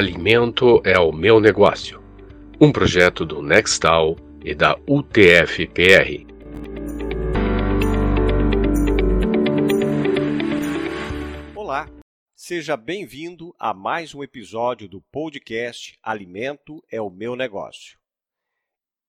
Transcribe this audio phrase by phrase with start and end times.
[0.00, 2.02] Alimento é o meu negócio.
[2.58, 6.26] Um projeto do Nextal e da UTF-PR.
[11.54, 11.86] Olá,
[12.34, 17.98] seja bem-vindo a mais um episódio do podcast Alimento é o meu negócio.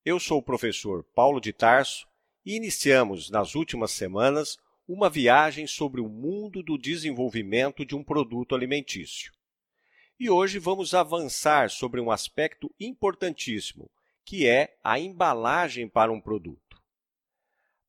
[0.04, 2.06] Eu sou o professor Paulo de Tarso
[2.46, 8.54] e iniciamos nas últimas semanas uma viagem sobre o mundo do desenvolvimento de um produto
[8.54, 9.32] alimentício.
[10.24, 13.90] E hoje vamos avançar sobre um aspecto importantíssimo,
[14.24, 16.80] que é a embalagem para um produto.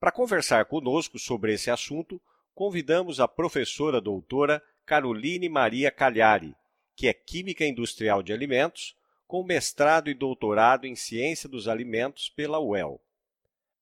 [0.01, 2.19] Para conversar conosco sobre esse assunto,
[2.55, 6.57] convidamos a professora doutora Caroline Maria Cagliari,
[6.97, 8.97] que é Química Industrial de Alimentos,
[9.27, 12.99] com mestrado e doutorado em Ciência dos Alimentos pela UEL.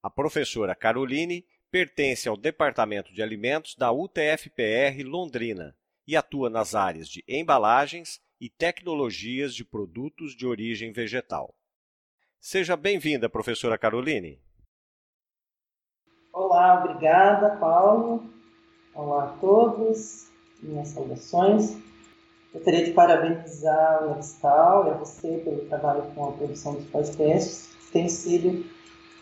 [0.02, 7.09] A professora Caroline pertence ao Departamento de Alimentos da UTFPR Londrina e atua nas áreas
[7.09, 11.55] de embalagens e tecnologias de produtos de origem vegetal.
[12.41, 14.41] Seja bem-vinda, professora Caroline.
[16.33, 18.24] Olá, obrigada, Paulo.
[18.95, 20.30] Olá a todos,
[20.63, 21.77] minhas saudações.
[22.52, 27.68] Gostaria de parabenizar o Nextal e a você pelo trabalho com a produção dos podcasts,
[27.93, 28.65] tem sido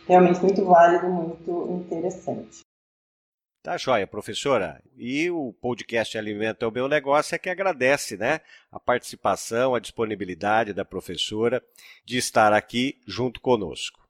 [0.06, 2.67] realmente muito válido, muito interessante.
[3.62, 4.80] Tá joia, professora.
[4.96, 9.80] E o podcast Alimento é o meu negócio é que agradece, né, a participação, a
[9.80, 11.62] disponibilidade da professora
[12.04, 14.08] de estar aqui junto conosco.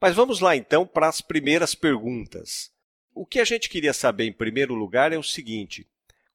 [0.00, 2.72] Mas vamos lá então para as primeiras perguntas.
[3.14, 5.86] O que a gente queria saber em primeiro lugar é o seguinte: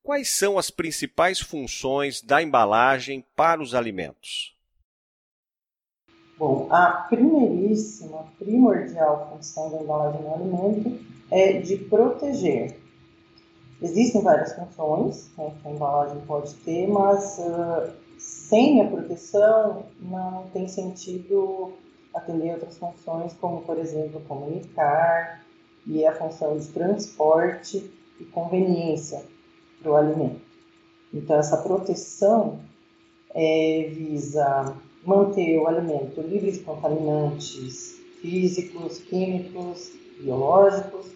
[0.01, 4.55] quais são as principais funções da embalagem para os alimentos?
[6.37, 10.94] Bom, a primeiríssima, primordial função da embalagem do alimento
[11.35, 12.79] é de proteger.
[13.81, 20.47] Existem várias funções né, que a embalagem pode ter, mas uh, sem a proteção não
[20.53, 21.73] tem sentido
[22.13, 25.43] atender outras funções, como, por exemplo, comunicar
[25.85, 29.21] e a função de transporte e conveniência
[29.81, 30.39] para o alimento.
[31.13, 32.59] Então, essa proteção
[33.33, 34.73] é, visa
[35.05, 41.14] manter o alimento livre de contaminantes físicos, químicos, biológicos,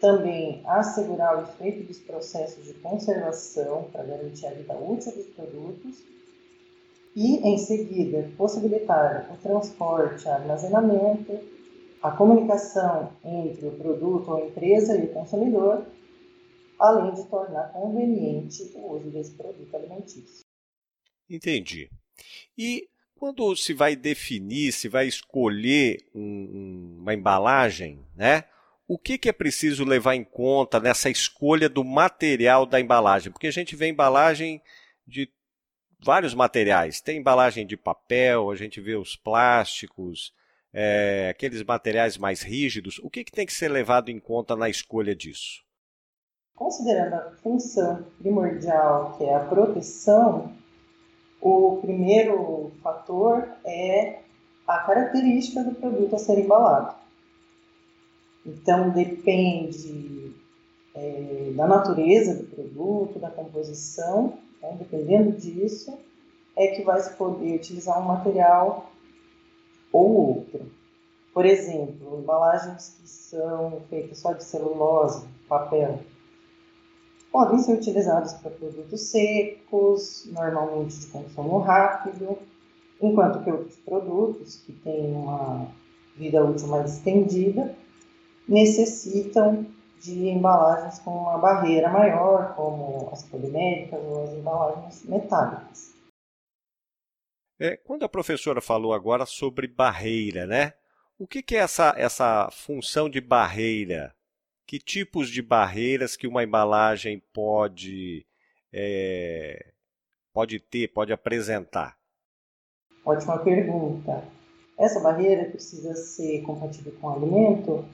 [0.00, 6.02] também assegurar o efeito dos processos de conservação para garantir a vida útil dos produtos
[7.14, 11.40] e, em seguida, possibilitar o transporte, armazenamento,
[12.02, 15.86] a comunicação entre o produto ou empresa e o consumidor,
[16.78, 20.44] além de tornar conveniente o uso desse produto alimentício.
[21.28, 21.90] Entendi.
[22.56, 28.44] E quando se vai definir, se vai escolher um, uma embalagem, né?
[28.88, 33.32] O que, que é preciso levar em conta nessa escolha do material da embalagem?
[33.32, 34.62] Porque a gente vê embalagem
[35.04, 35.28] de
[35.98, 37.00] vários materiais.
[37.00, 40.32] Tem embalagem de papel, a gente vê os plásticos,
[40.72, 43.00] é, aqueles materiais mais rígidos.
[43.00, 45.64] O que, que tem que ser levado em conta na escolha disso?
[46.54, 50.56] Considerando a função primordial, que é a proteção,
[51.40, 54.20] o primeiro fator é
[54.66, 57.05] a característica do produto a ser embalado.
[58.46, 60.32] Então, depende
[60.94, 64.76] é, da natureza do produto, da composição, né?
[64.78, 65.92] dependendo disso,
[66.56, 68.90] é que vai se poder utilizar um material
[69.92, 70.70] ou outro.
[71.34, 76.00] Por exemplo, embalagens que são feitas só de celulose, papel,
[77.32, 82.38] podem ser utilizados para produtos secos, normalmente de consumo rápido,
[83.02, 85.66] enquanto que outros produtos que têm uma
[86.16, 87.74] vida útil mais estendida
[88.48, 89.66] necessitam
[90.00, 95.94] de embalagens com uma barreira maior, como as poliméricas ou as embalagens metálicas.
[97.58, 100.74] É, quando a professora falou agora sobre barreira, né?
[101.18, 104.14] O que, que é essa, essa função de barreira?
[104.66, 108.26] que tipos de barreiras que uma embalagem pode,
[108.72, 109.72] é,
[110.32, 111.96] pode ter, pode apresentar?
[113.04, 114.24] Ótima pergunta.
[114.76, 117.84] Essa barreira precisa ser compatível com o alimento.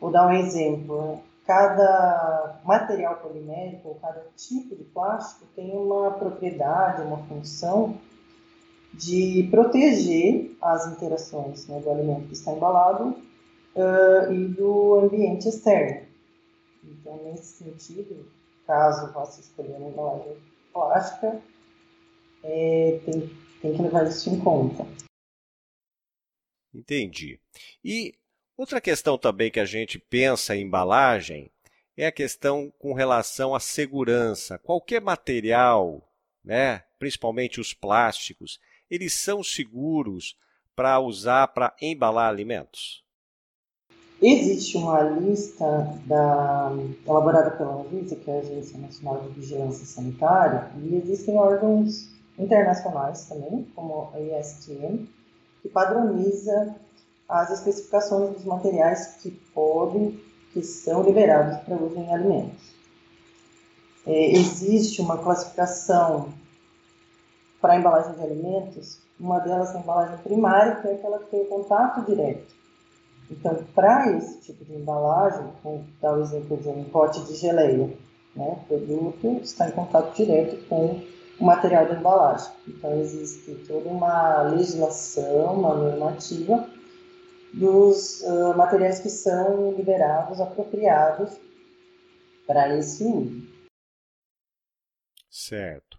[0.00, 1.20] Vou dar um exemplo.
[1.46, 7.98] Cada material polimérico, cada tipo de plástico tem uma propriedade, uma função
[8.92, 13.16] de proteger as interações né, do alimento que está embalado
[13.76, 16.06] uh, e do ambiente externo.
[16.82, 18.26] Então, nesse sentido,
[18.66, 20.36] caso você escolher uma embalagem
[20.72, 21.40] plástica,
[22.42, 24.86] é, tem, tem que levar isso em conta.
[26.74, 27.40] Entendi.
[27.84, 28.14] E
[28.56, 31.50] outra questão também que a gente pensa em embalagem
[31.96, 34.58] é a questão com relação à segurança.
[34.58, 36.06] Qualquer material
[36.46, 40.38] né, principalmente os plásticos, eles são seguros
[40.76, 43.04] para usar para embalar alimentos?
[44.22, 45.66] Existe uma lista
[46.06, 46.72] da,
[47.06, 53.26] elaborada pela Anvisa, que é a Agência Nacional de Vigilância Sanitária, e existem órgãos internacionais
[53.26, 55.06] também, como a ISTM,
[55.60, 56.76] que padroniza
[57.28, 60.20] as especificações dos materiais que podem,
[60.52, 62.76] que são liberados para uso em alimentos.
[64.06, 66.32] É, existe uma classificação
[67.60, 71.30] para a embalagem de alimentos, uma delas é a embalagem primária, que é aquela que
[71.30, 72.54] tem o contato direto.
[73.30, 77.92] Então, para esse tipo de embalagem, como dá o exemplo de um pote de geleia,
[78.36, 81.02] né, o produto está em contato direto com
[81.40, 82.52] o material da embalagem.
[82.68, 86.68] Então, existe toda uma legislação, uma normativa
[87.56, 91.40] dos uh, materiais que são liberados, apropriados
[92.46, 93.48] para esse uso.
[95.30, 95.98] Certo.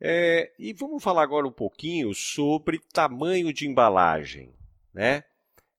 [0.00, 4.52] É, e vamos falar agora um pouquinho sobre tamanho de embalagem,
[4.92, 5.22] né?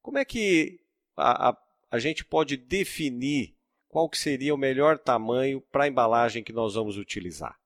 [0.01, 0.79] Como é que
[1.17, 1.57] a, a,
[1.91, 3.55] a gente pode definir
[3.89, 7.57] qual que seria o melhor tamanho para a embalagem que nós vamos utilizar?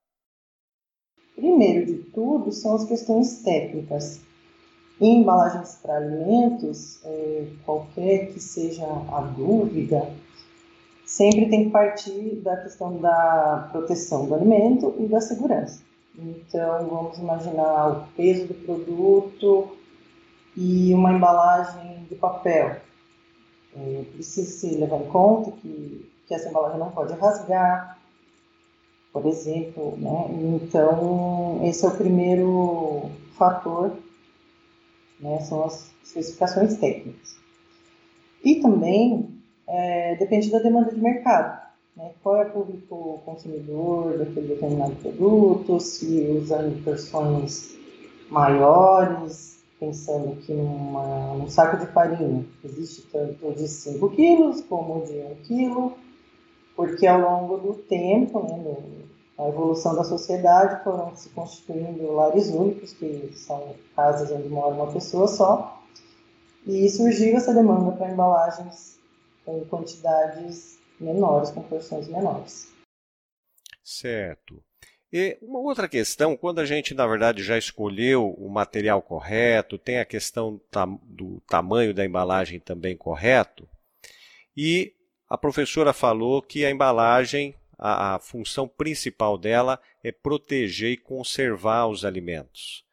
[1.36, 4.22] Primeiro de tudo são as questões técnicas.
[5.02, 10.12] Em embalagens para alimentos, é, qualquer que seja a dúvida,
[11.06, 15.82] sempre tem que partir da questão da proteção do alimento e da segurança.
[16.18, 19.70] Então, vamos imaginar o peso do produto
[20.56, 22.76] e uma embalagem de papel.
[23.76, 27.98] É, precisa se levar em conta que, que essa embalagem não pode rasgar,
[29.14, 30.28] por exemplo, né?
[30.30, 33.94] Então, esse é o primeiro fator,
[35.20, 35.40] né?
[35.42, 37.38] São as especificações técnicas.
[38.44, 39.30] E também
[39.68, 41.60] é, depende da demanda de mercado.
[41.96, 42.12] Né?
[42.24, 47.78] Qual é o público consumidor daquele determinado produto, se usando porções
[48.30, 55.14] maiores, pensando que numa, num saco de farinha existe tanto de 5 quilos como de
[55.14, 55.94] 1 quilo,
[56.76, 59.09] porque ao longo do tempo, né, do,
[59.40, 64.92] a evolução da sociedade, foram se constituindo lares únicos, que são casas onde mora uma
[64.92, 65.82] pessoa só,
[66.68, 69.00] e surgiu essa demanda para embalagens
[69.46, 72.72] com quantidades menores, com porções menores.
[73.82, 74.62] Certo.
[75.12, 80.00] E uma outra questão, quando a gente, na verdade, já escolheu o material correto, tem
[80.00, 80.62] a questão
[81.04, 83.68] do tamanho da embalagem também correto,
[84.56, 84.94] e
[85.28, 91.88] a professora falou que a embalagem, a, a função principal dela é proteger e conservar
[91.88, 92.86] os alimentos.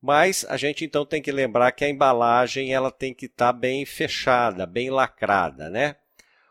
[0.00, 3.58] Mas a gente então tem que lembrar que a embalagem ela tem que estar tá
[3.58, 5.96] bem fechada, bem lacrada, né?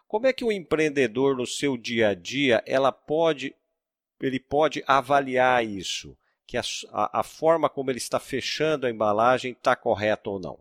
[0.07, 3.53] Como é que o empreendedor no seu dia a dia ela pode
[4.21, 6.61] ele pode avaliar isso, que a,
[6.91, 10.59] a, forma como ele está fechando a embalagem está correta ou não?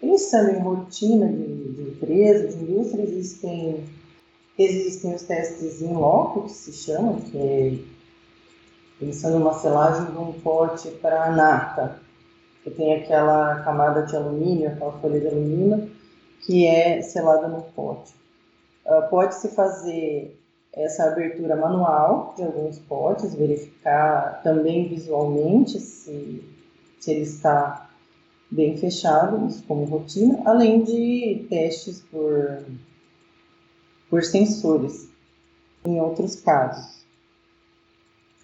[0.00, 3.84] Pensando em rotina de, de empresa, de indústria, existem,
[4.62, 7.78] existem os testes em loco, que se chama, que é
[8.98, 11.98] pensando numa selagem de um pote para nata,
[12.62, 15.90] que tem aquela camada de alumínio, aquela folha de alumínio,
[16.42, 18.14] que é selada no pote.
[18.84, 20.38] Uh, Pode-se fazer
[20.72, 26.44] essa abertura manual de alguns potes, verificar também visualmente se,
[26.98, 27.88] se ele está
[28.50, 32.62] bem fechado, isso como rotina, além de testes por,
[34.10, 35.08] por sensores
[35.84, 37.00] em outros casos.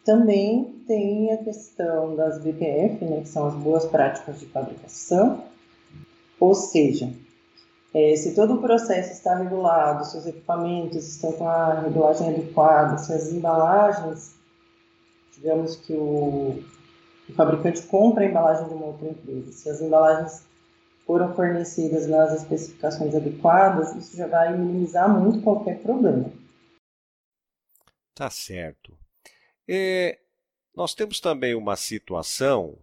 [0.05, 5.45] Também tem a questão das BPF, né, que são as boas práticas de fabricação,
[6.39, 7.13] ou seja,
[7.93, 12.99] é, se todo o processo está regulado, se os equipamentos estão com a regulagem adequada,
[12.99, 14.35] se as embalagens,
[15.35, 16.63] digamos que o,
[17.29, 20.46] o fabricante compra a embalagem de uma outra empresa, se as embalagens
[21.07, 26.31] foram fornecidas nas especificações adequadas, isso já vai minimizar muito qualquer problema.
[28.15, 28.97] Tá certo.
[29.69, 30.19] E
[30.75, 32.79] nós temos também uma situação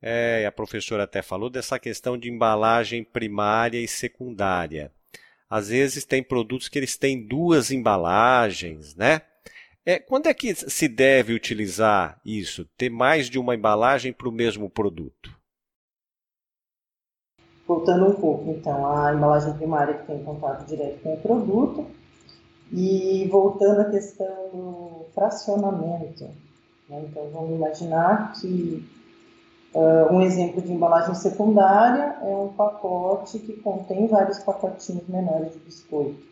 [0.00, 4.92] é, a professora até falou dessa questão de embalagem primária e secundária.
[5.48, 9.22] Às vezes tem produtos que eles têm duas embalagens, né?
[9.84, 12.64] É, quando é que se deve utilizar isso?
[12.76, 15.35] Ter mais de uma embalagem para o mesmo produto?
[17.66, 21.86] Voltando um pouco, então, a embalagem primária que tem contato direto com o produto
[22.72, 26.24] e voltando à questão do fracionamento.
[26.88, 27.04] Né?
[27.08, 28.84] Então, vamos imaginar que
[29.74, 35.58] Uh, um exemplo de embalagem secundária é um pacote que contém vários pacotinhos menores de
[35.58, 36.24] biscoito.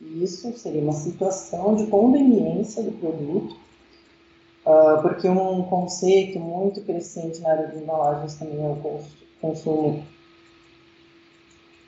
[0.00, 3.54] Isso seria uma situação de conveniência do produto
[4.68, 8.76] Uh, porque um conceito muito crescente na área de embalagens também é o
[9.40, 10.04] consumo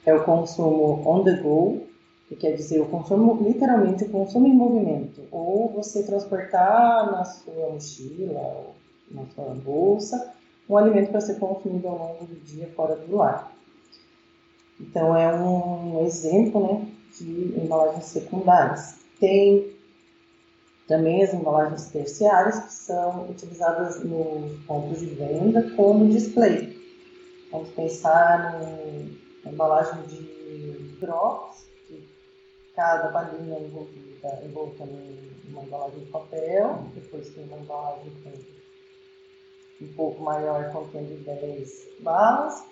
[0.04, 1.82] é o consumo on the go,
[2.28, 7.70] que quer dizer o consumo, literalmente o consumo em movimento, ou você transportar na sua
[7.70, 8.74] mochila ou
[9.10, 10.32] na sua bolsa
[10.68, 13.52] um alimento para ser consumido ao longo do dia fora do lar.
[14.78, 16.86] Então é um exemplo né,
[17.18, 18.94] de embalagens secundárias.
[19.18, 19.72] Tem
[20.86, 26.79] também as embalagens terciárias que são utilizadas nos pontos de venda como display.
[27.50, 28.60] Vamos pensar
[29.44, 32.08] na embalagem de drops, que
[32.76, 38.12] cada balinha é envolvida, envolta numa embalagem de papel, depois tem uma embalagem
[39.80, 42.62] um pouco maior contendo 10 balas,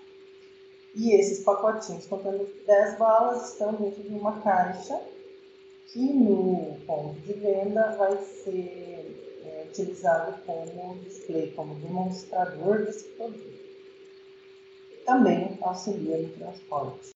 [0.95, 5.01] e esses pacotinhos contendo 10 balas estão dentro de uma caixa
[5.89, 13.58] que no ponto de venda vai ser é, utilizado como display, como demonstrador desse produto.
[15.09, 17.13] Também auxilia no transporte.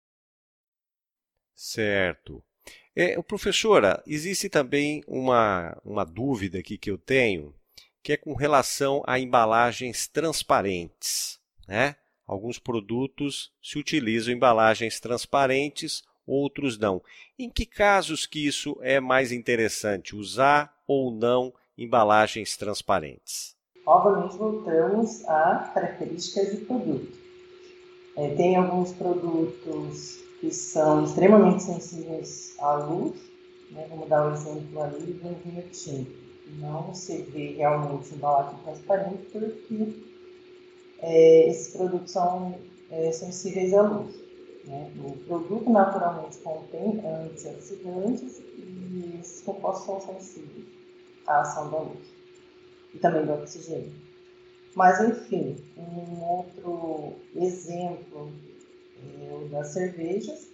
[1.54, 2.42] Certo.
[2.96, 7.54] É, professora, existe também uma, uma dúvida aqui que eu tenho,
[8.02, 11.38] que é com relação a embalagens transparentes.
[11.68, 11.94] Né?
[12.26, 17.02] Alguns produtos se utilizam embalagens transparentes, outros não.
[17.38, 23.54] Em que casos que isso é mais interessante, usar ou não embalagens transparentes?
[23.84, 27.21] Novamente voltamos a características de produto.
[28.16, 33.14] É, tem alguns produtos que são extremamente sensíveis à luz,
[33.71, 33.87] né?
[33.88, 36.23] vamos dar o exemplo ali do vinho.
[36.59, 39.95] Não se vê realmente embalagem transparente porque
[41.00, 42.54] é, esses produtos são
[42.90, 44.14] é, sensíveis à luz.
[44.64, 44.90] Né?
[45.02, 50.66] O produto naturalmente contém antioxidantes e esses compostos são sensíveis
[51.26, 52.12] à ação da luz
[52.95, 53.92] e também do oxigênio.
[54.74, 58.32] Mas, enfim, um outro exemplo
[58.98, 60.48] é o das cervejas,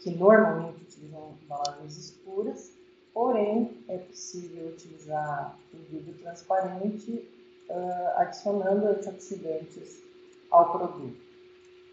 [0.00, 2.72] que normalmente utilizam embalagens escuras,
[3.14, 7.28] porém é possível utilizar o vidro transparente
[7.68, 10.02] uh, adicionando antioxidantes
[10.50, 11.20] ao produto.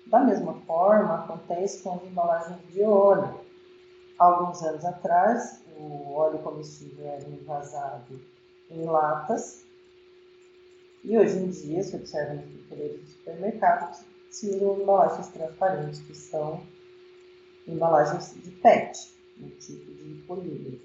[0.08, 3.42] Da mesma forma, acontece com as embalagens de óleo.
[4.18, 8.20] Alguns anos atrás, o óleo comestível era envasado
[8.72, 9.67] em latas
[11.04, 16.16] e hoje em dia, se observa nos prateleiros de supermercados, se usam embalagens transparentes, que
[16.16, 16.66] são
[17.68, 20.82] embalagens de PET, um tipo de polímero.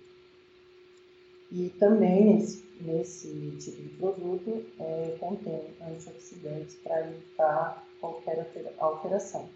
[1.50, 9.48] E também nesse, nesse tipo de produto é, contém antioxidantes para evitar qualquer alteração.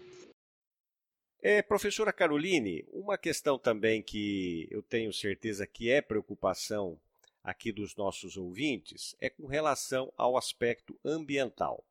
[1.41, 6.99] É, professora Caroline, uma questão também que eu tenho certeza que é preocupação
[7.47, 11.81] aqui dos nossos ouvintes é com relação ao aspecto ambiental.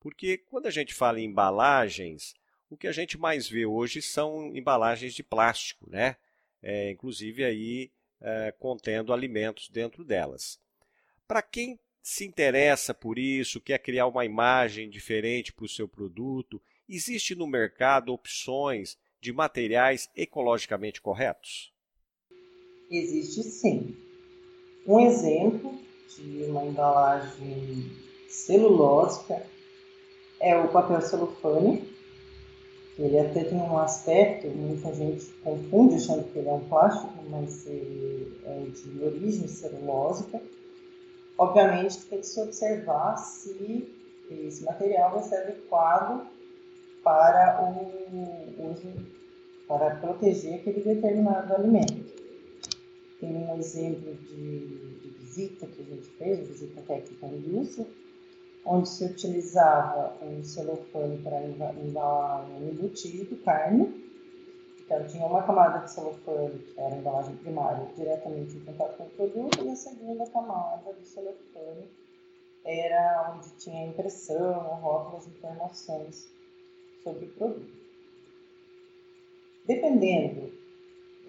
[0.00, 2.34] Porque quando a gente fala em embalagens,
[2.70, 6.16] o que a gente mais vê hoje são embalagens de plástico, né?
[6.62, 7.90] É, inclusive aí
[8.22, 10.58] é, contendo alimentos dentro delas.
[11.28, 16.60] Para quem se interessa por isso, quer criar uma imagem diferente para o seu produto,
[16.88, 21.70] existe no mercado opções de materiais ecologicamente corretos?
[22.90, 24.09] Existe sim.
[24.86, 25.74] Um exemplo
[26.08, 27.90] de uma embalagem
[28.28, 29.42] celulósica
[30.40, 31.90] é o papel celofane,
[32.98, 37.66] ele até tem um aspecto, muita gente confunde achando que ele é um plástico, mas
[37.66, 40.40] ele é de origem celulósica.
[41.38, 43.88] Obviamente tem que se observar se
[44.30, 46.26] esse material vai ser adequado
[47.02, 48.92] para o uso,
[49.66, 51.99] para proteger aquele determinado alimento.
[53.20, 57.86] Tem um exemplo de, de visita que a gente fez, visita técnica à indústria,
[58.64, 64.08] onde se utilizava um celofane para embalar um embutido, carne.
[64.80, 69.04] Então, tinha uma camada de celofane, que era a embalagem primária, diretamente em contato com
[69.04, 71.88] o produto, e a segunda camada de celofane
[72.64, 76.30] era onde tinha impressão, rótulos, informações
[77.04, 77.80] sobre o produto.
[79.66, 80.59] Dependendo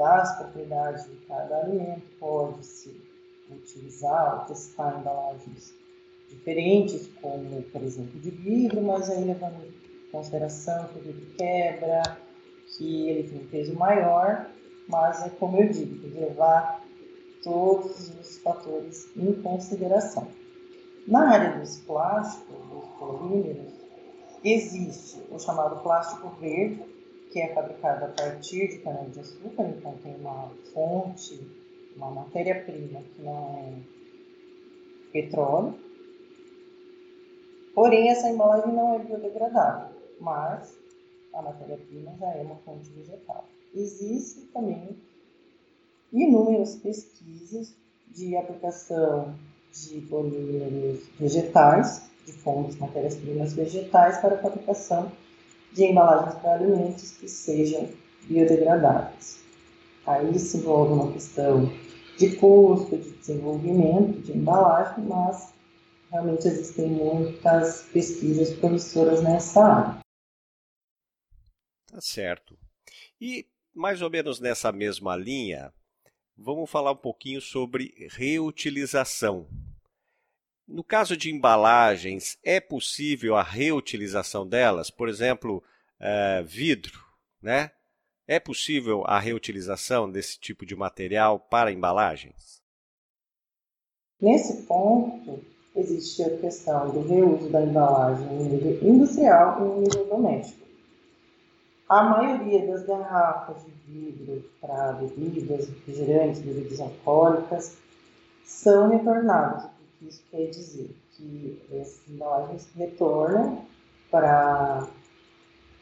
[0.01, 2.99] das propriedades de cada alimento, pode-se
[3.51, 5.75] utilizar ou testar embalagens
[6.27, 12.01] diferentes, como, por exemplo, de vidro, mas aí levando em consideração que o vidro quebra,
[12.75, 14.49] que ele tem um peso maior,
[14.87, 16.83] mas é como eu digo, tem que levar
[17.43, 20.27] todos os fatores em consideração.
[21.07, 23.71] Na área dos plásticos, dos polímeros,
[24.43, 26.90] existe o chamado plástico verde,
[27.31, 31.39] que é fabricado a partir de cana-de-açúcar, então tem uma fonte,
[31.95, 33.73] uma matéria-prima que não é
[35.13, 35.73] petróleo.
[37.73, 40.77] Porém, essa embalagem não é biodegradável, mas
[41.33, 43.45] a matéria-prima já é uma fonte vegetal.
[43.73, 44.97] Existem também
[46.11, 47.73] inúmeras pesquisas
[48.09, 49.33] de aplicação
[49.71, 55.09] de polímeros vegetais, de fontes, matérias-primas vegetais, para a fabricação
[55.73, 57.89] de embalagens para alimentos que sejam
[58.23, 59.41] biodegradáveis.
[60.05, 61.71] Aí se envolve uma questão
[62.17, 65.53] de custo, de desenvolvimento de embalagem, mas
[66.11, 69.99] realmente existem muitas pesquisas promissoras nessa área.
[71.87, 72.57] Tá certo.
[73.19, 75.73] E mais ou menos nessa mesma linha,
[76.37, 79.47] vamos falar um pouquinho sobre reutilização.
[80.71, 84.89] No caso de embalagens, é possível a reutilização delas?
[84.89, 85.61] Por exemplo,
[85.99, 86.97] uh, vidro,
[87.41, 87.71] né?
[88.25, 92.61] É possível a reutilização desse tipo de material para embalagens?
[94.21, 95.43] Nesse ponto,
[95.75, 100.65] existe a questão do reuso da embalagem em nível industrial e em nível doméstico.
[101.89, 107.75] A maioria das garrafas de vidro para bebidas, refrigerantes, bebidas alcoólicas,
[108.45, 109.70] são retornadas.
[110.01, 110.95] Isso quer dizer?
[111.11, 113.65] Que essas embalagens retornam
[114.09, 114.87] para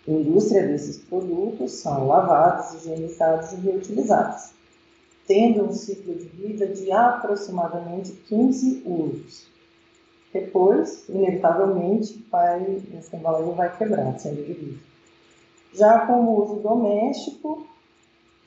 [0.07, 4.53] a indústria desses produtos, são lavadas, higienizadas e reutilizadas,
[5.27, 9.47] tendo um ciclo de vida de aproximadamente 15 usos.
[10.33, 14.79] Depois, inevitavelmente, vai, essa embalagem vai quebrar, sendo de vidro.
[15.73, 17.67] Já com o uso doméstico,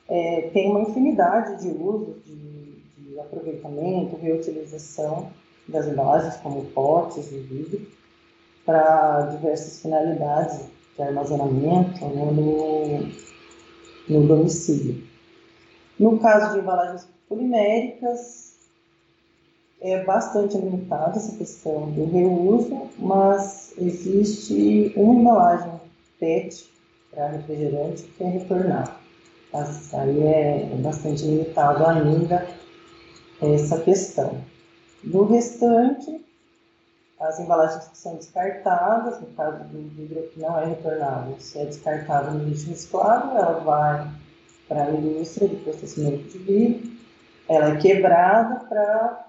[0.07, 5.31] é, tem uma infinidade de usos, de, de, aproveitamento, reutilização
[5.67, 7.87] das embalagens, como potes de vidro,
[8.65, 10.59] para diversas finalidades
[10.95, 13.09] de armazenamento né, no,
[14.09, 15.03] no domicílio.
[15.99, 18.53] No caso de embalagens poliméricas,
[19.81, 25.73] é bastante limitada essa questão do reuso, mas existe uma embalagem
[26.19, 26.69] PET
[27.11, 29.01] para refrigerante que é retornar.
[29.51, 32.47] Mas aí é, é bastante limitado ainda
[33.41, 34.41] essa questão.
[35.03, 36.23] No restante,
[37.19, 41.65] as embalagens que são descartadas, no caso do vidro que não é retornável, se é
[41.65, 44.11] descartado no lixo reciclado, ela vai
[44.67, 46.91] para a indústria de processamento de vidro,
[47.49, 49.27] ela é quebrada para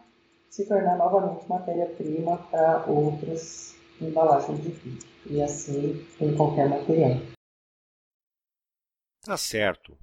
[0.48, 7.20] se tornar novamente matéria-prima para outras embalagens de vidro, e assim em qualquer material.
[9.24, 9.98] Tá certo.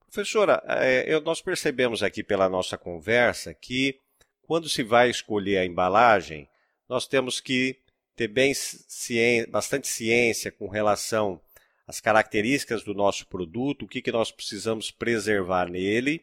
[0.00, 3.98] Professora, é, nós percebemos aqui pela nossa conversa que
[4.46, 6.48] quando se vai escolher a embalagem,
[6.88, 7.76] nós temos que
[8.16, 11.40] ter bem ciência, bastante ciência com relação
[11.86, 16.22] às características do nosso produto, o que, que nós precisamos preservar nele.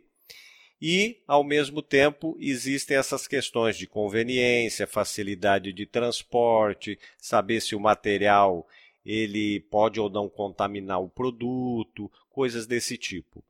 [0.81, 7.79] E, ao mesmo tempo, existem essas questões de conveniência, facilidade de transporte, saber se o
[7.79, 8.67] material
[9.05, 13.44] ele pode ou não contaminar o produto, coisas desse tipo.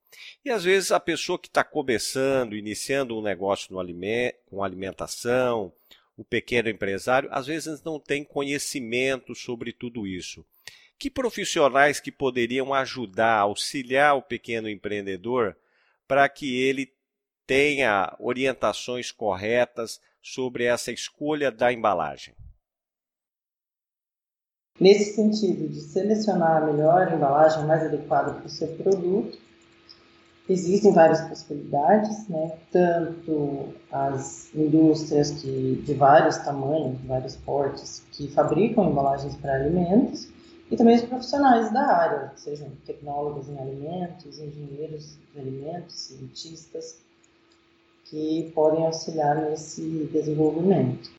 [0.44, 5.72] E às vezes a pessoa que está começando, iniciando um negócio no aliment com alimentação,
[6.17, 10.46] o pequeno empresário, às vezes não tem conhecimento sobre tudo isso.
[11.00, 15.58] Que profissionais que poderiam ajudar, auxiliar o pequeno empreendedor
[16.08, 16.94] para que ele
[17.48, 22.36] tenha orientações corretas sobre essa escolha da embalagem?
[24.82, 29.38] Nesse sentido, de selecionar a melhor embalagem mais adequada para o seu produto,
[30.50, 32.58] existem várias possibilidades, né?
[32.72, 40.28] tanto as indústrias que, de vários tamanhos, de vários portes, que fabricam embalagens para alimentos,
[40.72, 46.98] e também os profissionais da área, sejam tecnólogos em alimentos, engenheiros de alimentos, cientistas,
[48.06, 51.12] que podem auxiliar nesse desenvolvimento.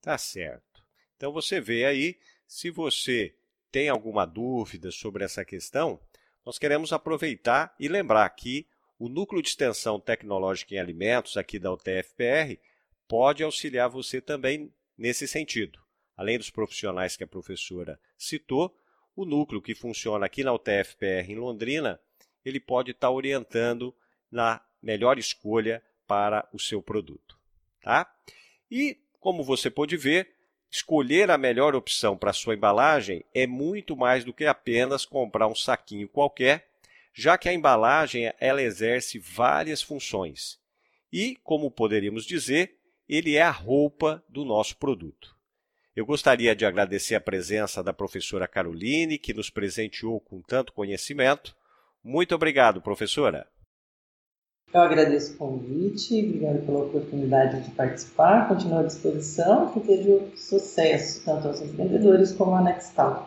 [0.00, 0.65] Tá certo.
[1.16, 3.34] Então você vê aí, se você
[3.70, 6.00] tem alguma dúvida sobre essa questão,
[6.44, 8.66] nós queremos aproveitar e lembrar que
[8.98, 12.58] o Núcleo de Extensão Tecnológica em Alimentos, aqui da UTFPR,
[13.08, 15.78] pode auxiliar você também nesse sentido.
[16.16, 18.74] Além dos profissionais que a professora citou,
[19.14, 22.00] o núcleo que funciona aqui na UTFPR em Londrina,
[22.44, 23.94] ele pode estar orientando
[24.30, 27.38] na melhor escolha para o seu produto.
[27.82, 28.10] Tá?
[28.70, 30.35] E, como você pode ver,
[30.76, 35.54] Escolher a melhor opção para sua embalagem é muito mais do que apenas comprar um
[35.54, 36.68] saquinho qualquer,
[37.14, 40.58] já que a embalagem ela exerce várias funções.
[41.10, 42.76] E, como poderíamos dizer,
[43.08, 45.34] ele é a roupa do nosso produto.
[45.96, 51.56] Eu gostaria de agradecer a presença da professora Caroline, que nos presenteou com tanto conhecimento.
[52.04, 53.48] Muito obrigado, professora.
[54.76, 61.24] Eu agradeço o convite, obrigado pela oportunidade de participar, continuo à disposição, que desejo sucesso
[61.24, 63.26] tanto aos empreendedores como à Nextal.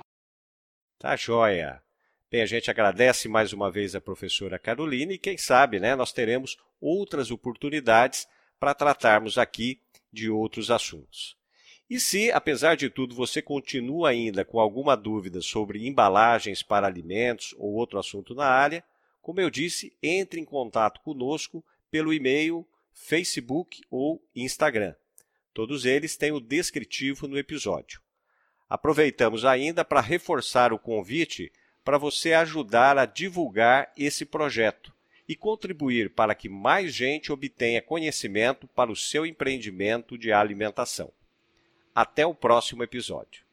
[1.00, 1.82] Tá joia!
[2.30, 6.14] Bem, a gente agradece mais uma vez a professora Carolina e quem sabe, né, nós
[6.14, 8.28] teremos outras oportunidades
[8.60, 9.82] para tratarmos aqui
[10.14, 11.36] de outros assuntos.
[11.90, 17.56] E se, apesar de tudo, você continua ainda com alguma dúvida sobre embalagens para alimentos
[17.58, 18.84] ou outro assunto na área,
[19.22, 24.96] como eu disse, entre em contato conosco pelo e-mail, Facebook ou Instagram.
[25.54, 28.02] Todos eles têm o descritivo no episódio.
[28.70, 31.52] Aproveitamos ainda para reforçar o convite
[31.84, 34.94] para você ajudar a divulgar esse projeto
[35.28, 41.12] e contribuir para que mais gente obtenha conhecimento para o seu empreendimento de alimentação.
[41.94, 43.44] Até o próximo episódio.